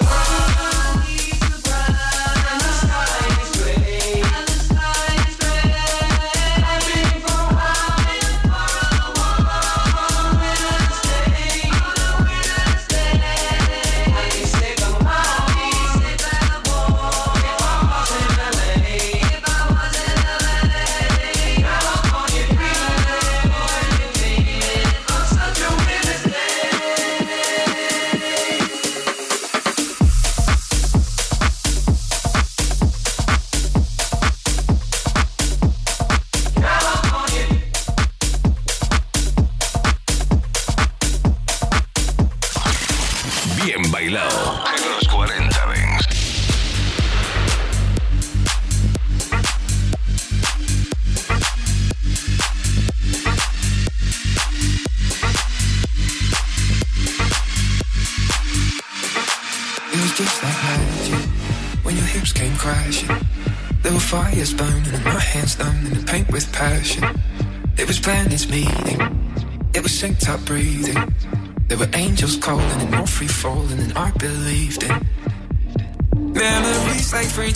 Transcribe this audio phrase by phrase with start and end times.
[0.00, 0.47] Real.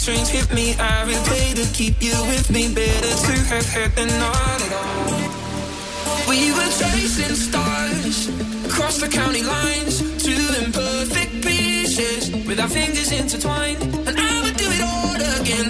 [0.05, 0.75] Trains hit me.
[0.79, 2.75] I replay to keep you with me.
[2.75, 6.29] Better to have had than not at all.
[6.29, 8.29] We were chasing stars
[8.67, 13.83] across the county lines, two imperfect pieces with our fingers intertwined.
[14.09, 15.69] And I would do it all again,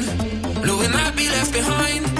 [0.64, 2.11] knowing I'd be left behind.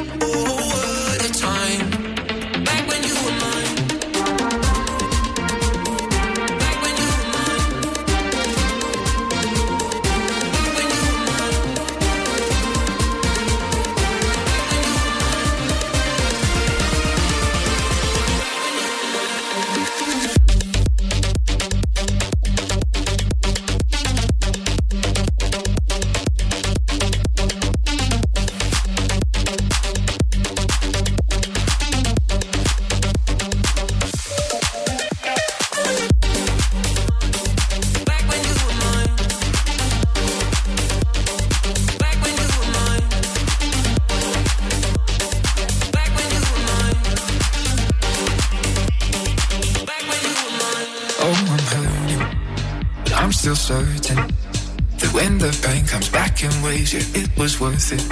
[57.62, 58.02] Worth it.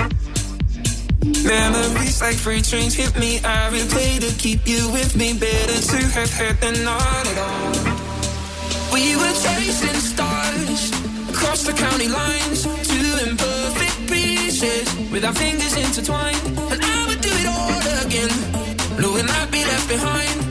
[1.45, 3.41] Memories like freight trains hit me.
[3.43, 5.35] I replay to keep you with me.
[5.35, 7.73] Better to have had than not at all.
[8.95, 10.83] We were chasing stars
[11.31, 16.43] across the county lines, two imperfect pieces with our fingers intertwined.
[16.73, 18.33] And I would do it all again,
[19.03, 20.50] knowing I'd be left behind.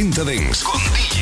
[0.00, 1.19] 40 Dents con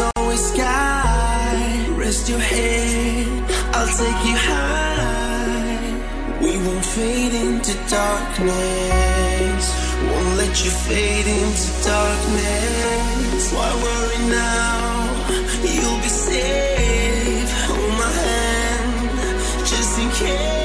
[0.00, 1.86] always sky.
[1.96, 3.26] Rest your head,
[3.74, 5.78] I'll take you high.
[6.42, 9.64] We won't fade into darkness.
[10.10, 13.52] Won't let you fade into darkness.
[13.52, 14.80] Why worry now?
[15.74, 17.50] You'll be safe.
[17.68, 20.59] Hold my hand, just in case.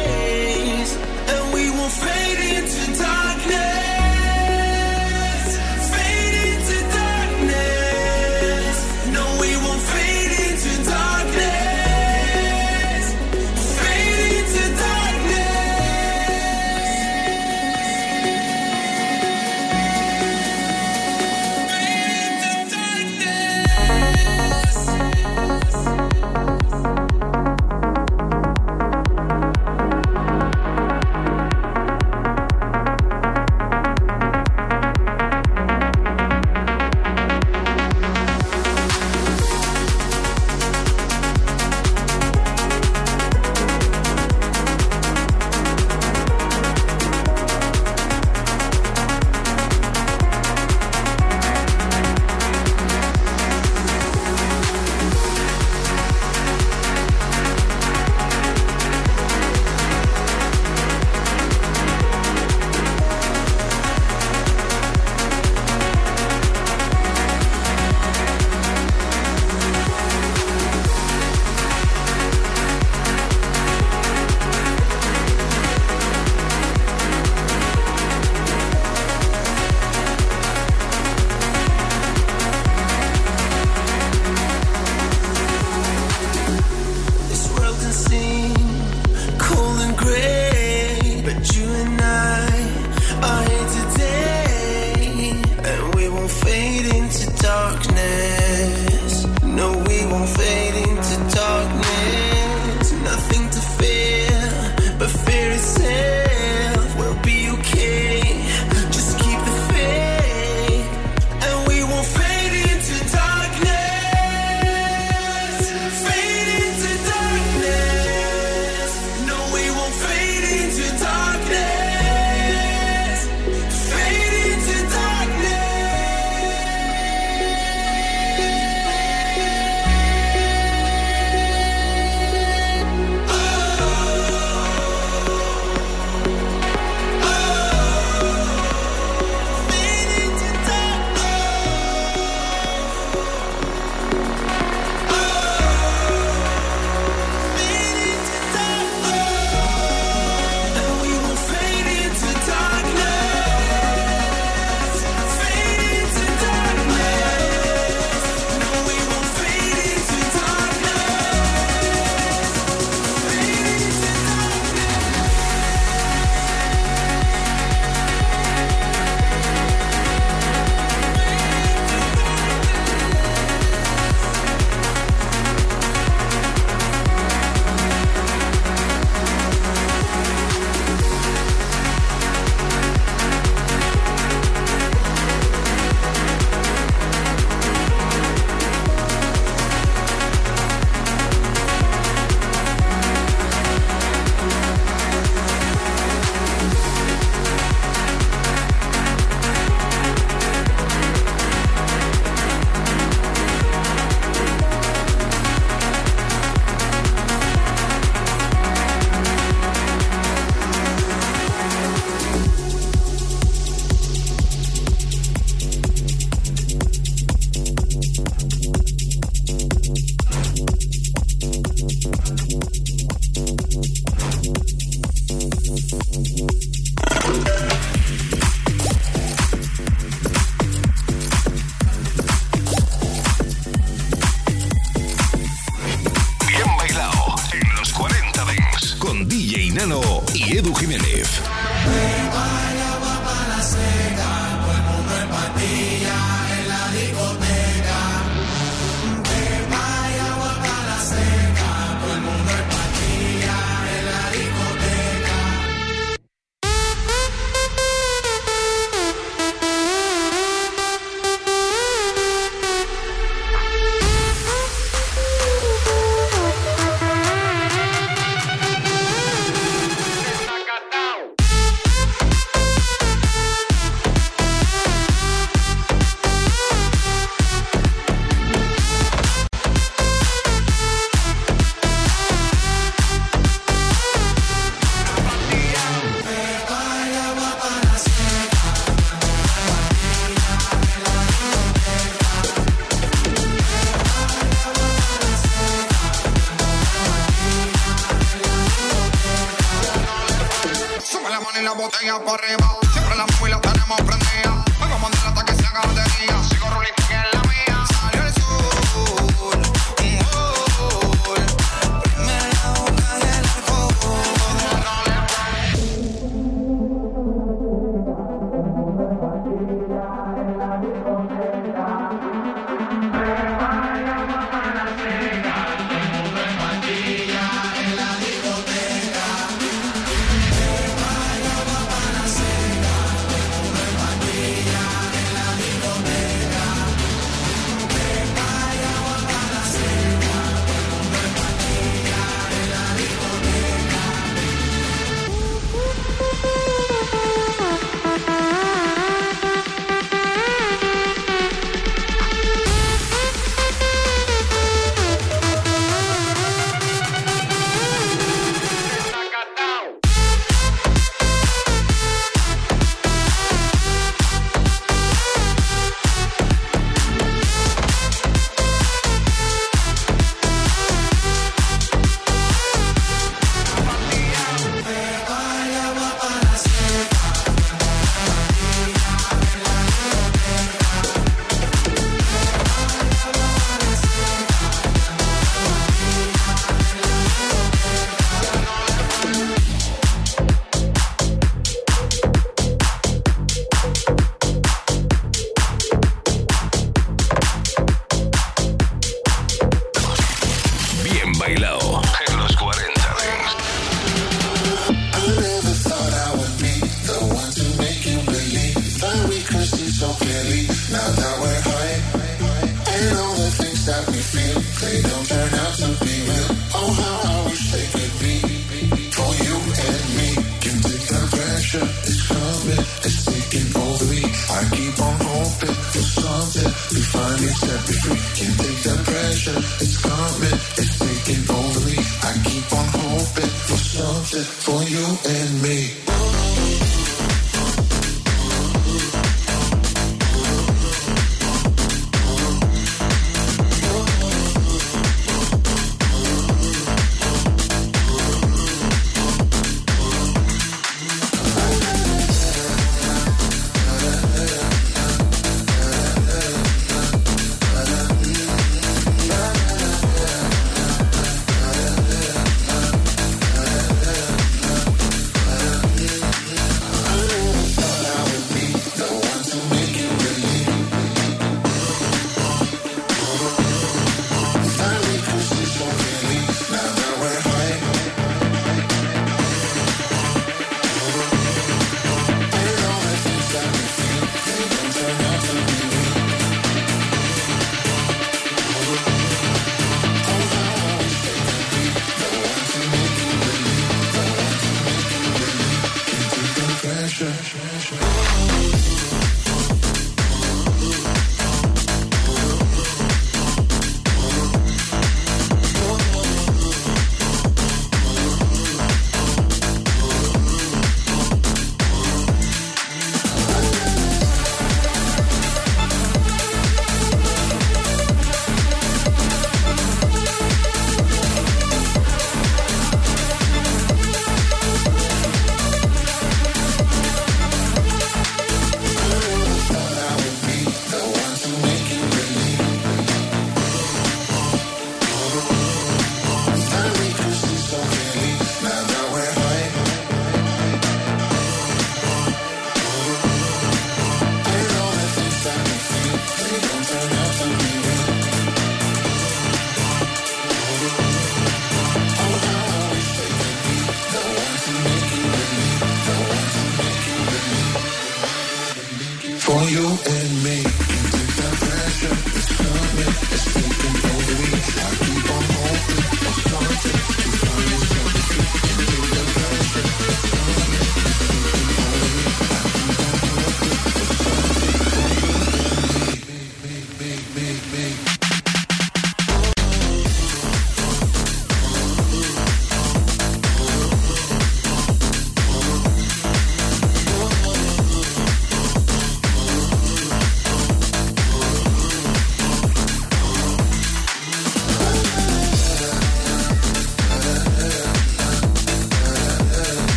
[429.47, 431.97] It's coming, it's taking over me.
[432.23, 436.04] I keep on hoping for something for you and me.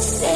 [0.00, 0.29] Say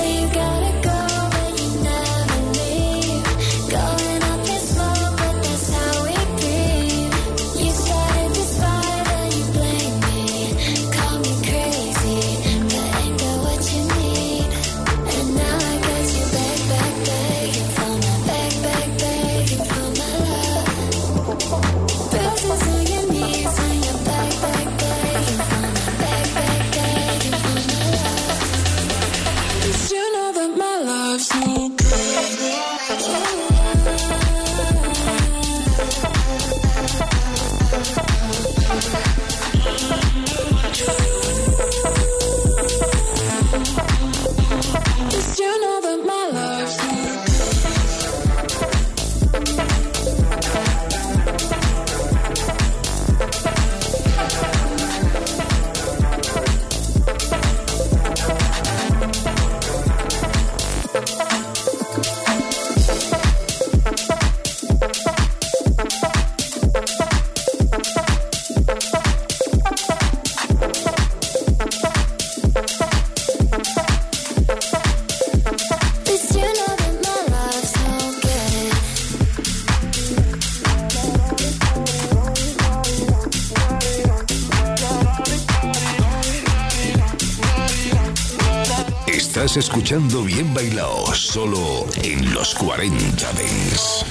[89.95, 94.05] Bien Bailao, solo en los 40 Dents.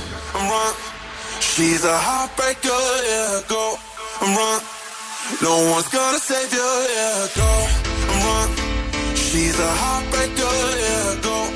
[1.41, 2.71] She's a heartbreaker,
[3.05, 3.41] yeah.
[5.41, 6.19] No one's gonna
[6.89, 7.67] yeah, go.
[9.13, 11.49] She's a heartbreaker, yeah, go.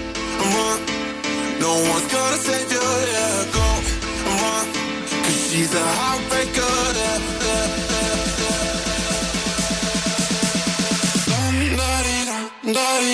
[1.62, 3.64] No one's gonna save yeah, go
[5.50, 6.94] she's a heartbreaker,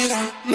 [0.02, 0.33] yeah,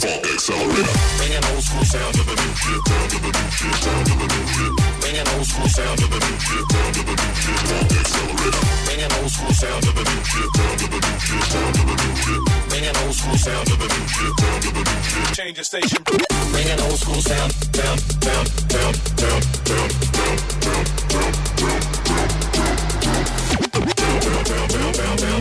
[0.00, 0.96] Funk accelerator.
[1.18, 2.80] Bringing old school sound to the new shit.
[2.88, 3.74] Sound to the new shit.
[3.84, 4.72] Sound to the new shit.
[5.00, 6.64] Bringing old school sound to the new shit.
[6.68, 7.58] Sound to the new shit.
[7.68, 8.62] Funk accelerator.
[8.86, 10.48] Bringing old school sound to the new shit.
[10.56, 11.42] Sound to the new shit.
[11.52, 12.40] Sound to the new shit.
[12.68, 14.32] Bringing old school sound to the new shit.
[14.38, 15.36] Sound to the new shit.
[15.36, 16.00] Change the station.
[16.52, 17.52] Bringing old school sound.
[17.76, 18.00] Sound.
[18.24, 18.48] Sound.
[18.72, 18.96] Sound.
[19.18, 19.44] Sound.
[19.68, 19.68] Sound.
[19.68, 19.98] Sound.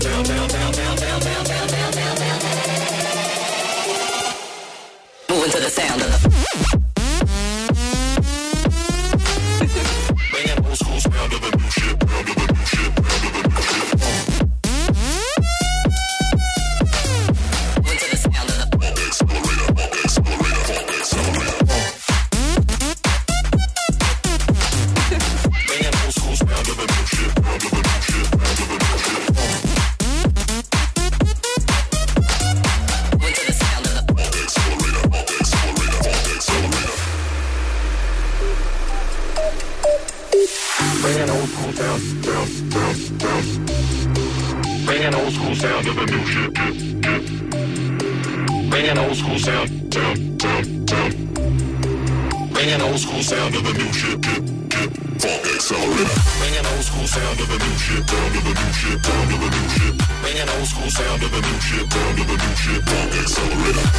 [0.03, 0.27] Sound.
[0.27, 0.36] Sound.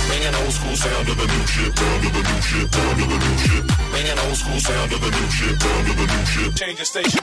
[0.08, 3.04] Bringing old school sound to the new shit, down to the new shit, down to
[3.04, 3.64] the new shit.
[3.92, 6.56] Bringing old school sound to the new shit, down to the new shit.
[6.56, 7.20] Change the station.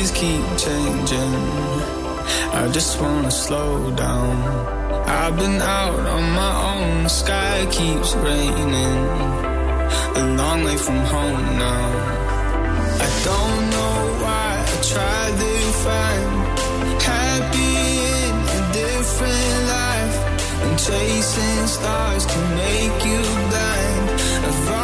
[0.03, 1.35] ways keep changing.
[2.61, 4.35] I just wanna slow down.
[5.07, 9.01] I've been out on my own, the sky keeps raining.
[10.21, 11.87] A long way from home now.
[13.07, 16.31] I don't know why I tried to find
[17.13, 17.77] happy
[18.27, 20.19] in a different life.
[20.65, 24.07] And chasing stars can make you blind.
[24.51, 24.82] If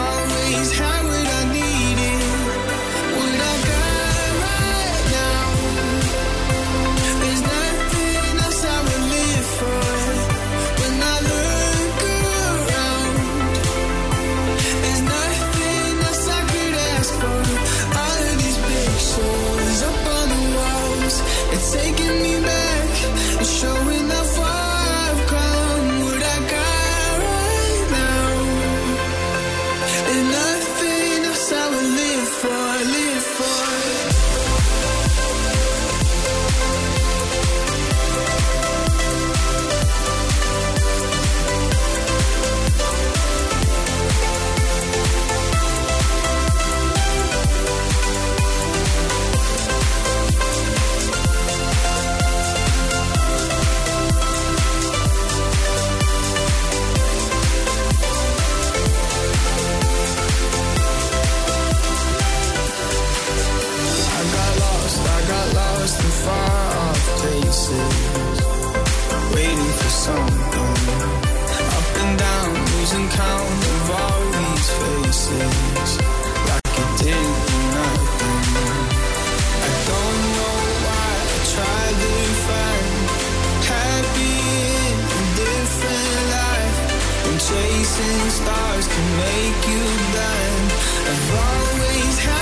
[87.98, 90.72] chasing stars can make you blind.
[91.10, 92.37] I've always had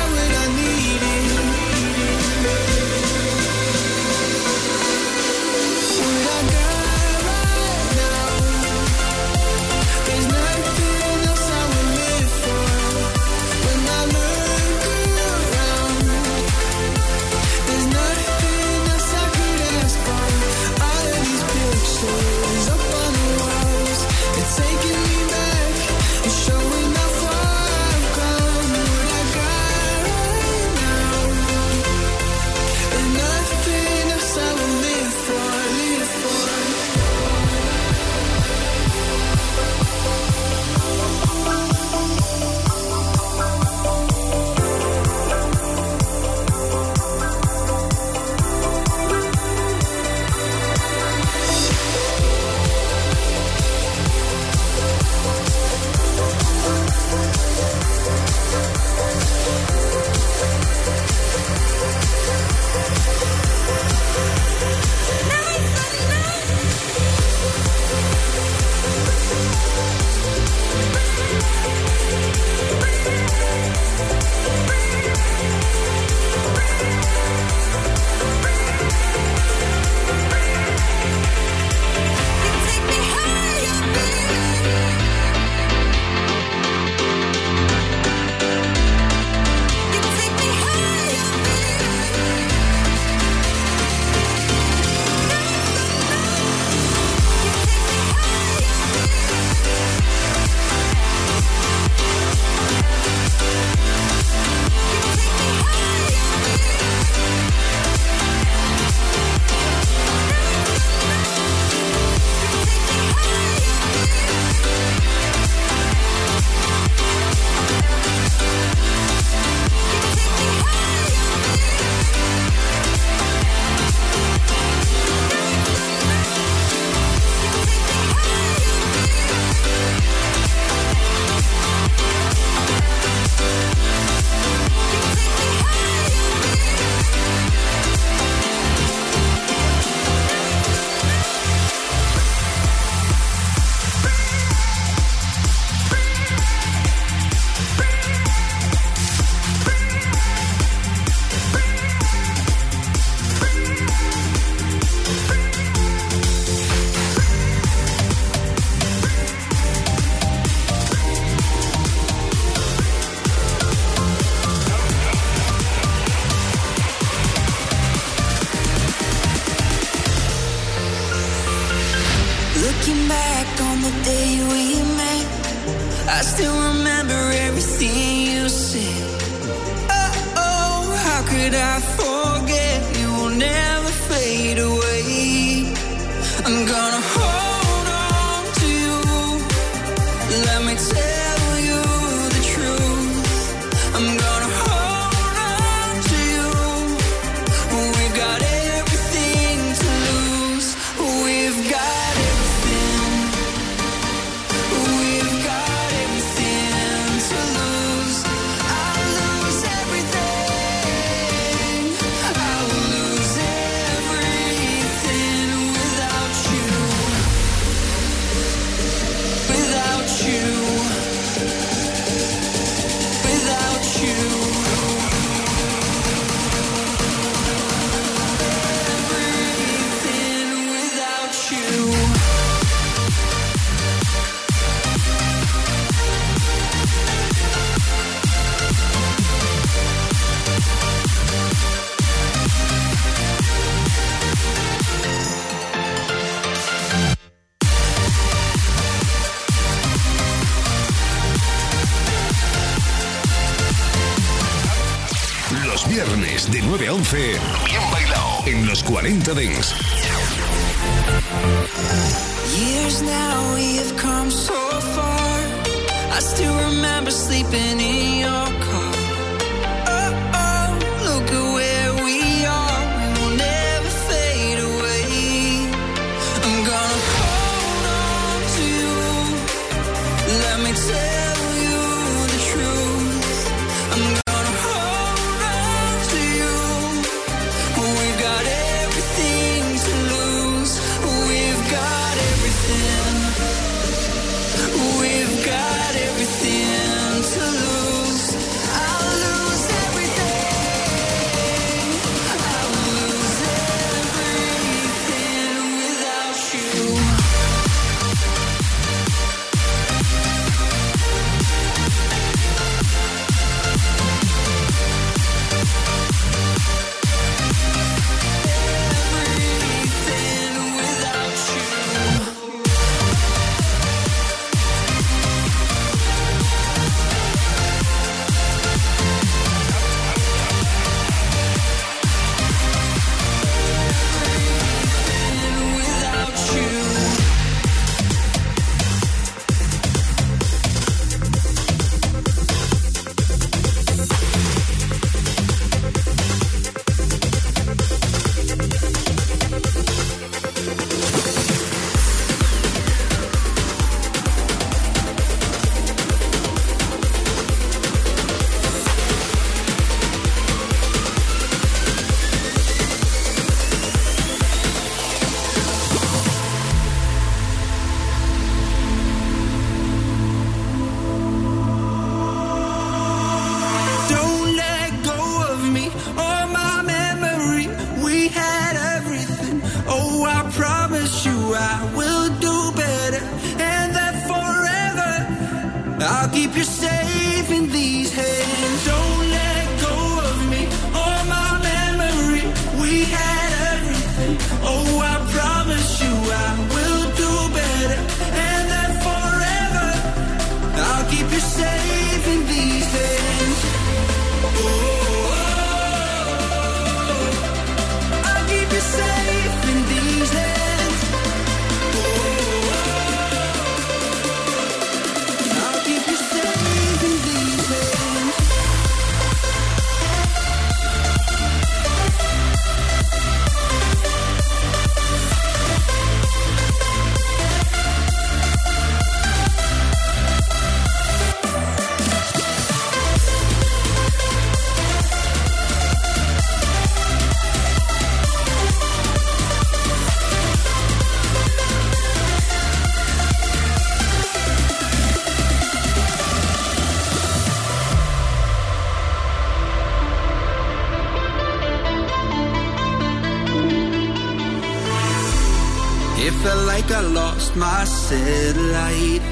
[458.17, 459.23] satellite.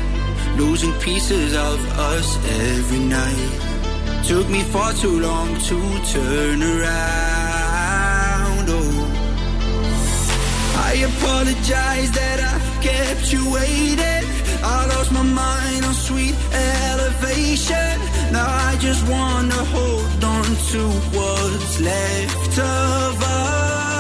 [0.57, 1.79] Losing pieces of
[2.13, 2.29] us
[2.71, 3.53] every night.
[4.29, 5.79] Took me far too long to
[6.15, 8.97] turn around, oh.
[10.89, 12.55] I apologize that I
[12.87, 14.25] kept you waiting.
[14.63, 17.95] I lost my mind on sweet elevation.
[18.33, 20.81] Now I just wanna hold on to
[21.17, 23.94] what's left of us.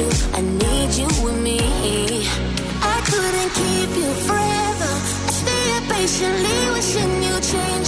[0.00, 1.58] I need you with me.
[1.58, 4.92] I couldn't keep you forever.
[5.26, 7.87] I stayed patiently wishing you change.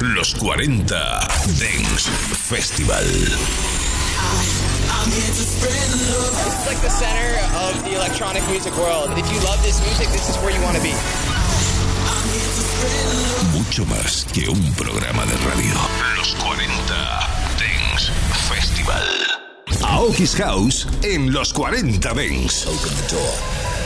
[0.00, 0.96] los 40
[1.58, 2.10] Dance
[2.48, 3.04] Festival.
[5.06, 9.10] It's like the center of the electronic music world.
[9.16, 10.94] If you love this music, this is where you want to be.
[13.52, 15.74] Mucho más que un programa de radio.
[16.16, 16.68] Los 40
[17.58, 18.10] Dance
[18.48, 19.04] Festival.
[19.84, 22.66] Aoki's House en los 40 Dance.
[22.66, 23.79] Open the door.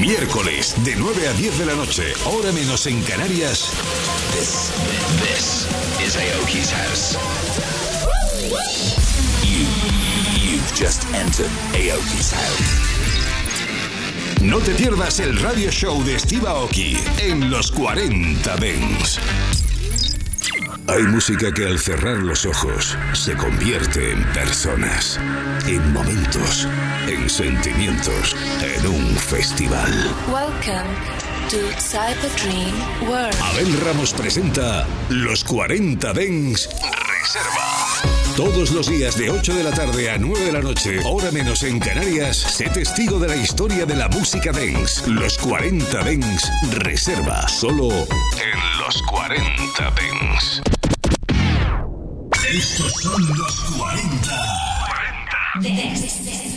[0.00, 3.70] Miércoles de 9 a 10 de la noche, hora menos en Canarias.
[4.32, 4.72] This,
[5.20, 5.68] this
[6.04, 7.16] is Aoki's house.
[9.44, 9.68] You,
[10.42, 12.92] you've just entered Aoki's house.
[14.42, 19.20] No te pierdas el radio show de Steve Aoki en los 40 Dents.
[20.88, 25.18] Hay música que al cerrar los ojos se convierte en personas,
[25.66, 26.66] en momentos,
[27.06, 29.92] en sentimientos, en un festival.
[30.26, 30.90] Welcome
[31.50, 33.36] to Cyber Dream World.
[33.42, 37.91] Abel Ramos presenta Los 40 Dents Reserva.
[38.36, 41.62] Todos los días de 8 de la tarde a 9 de la noche, hora menos
[41.64, 45.08] en Canarias, sé testigo de la historia de la música dance.
[45.10, 50.62] Los 40 Dents Reserva, solo en los 40 Dents.
[52.48, 54.30] Estos son los 40
[55.60, 56.51] Dance.